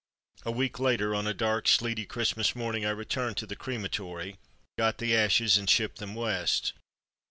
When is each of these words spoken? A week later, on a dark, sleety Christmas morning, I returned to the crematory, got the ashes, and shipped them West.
A 0.43 0.51
week 0.51 0.79
later, 0.79 1.13
on 1.13 1.27
a 1.27 1.31
dark, 1.35 1.67
sleety 1.67 2.07
Christmas 2.07 2.55
morning, 2.55 2.83
I 2.85 2.89
returned 2.89 3.37
to 3.37 3.45
the 3.45 3.55
crematory, 3.55 4.37
got 4.75 4.97
the 4.97 5.15
ashes, 5.15 5.59
and 5.59 5.69
shipped 5.69 5.99
them 5.99 6.15
West. 6.15 6.73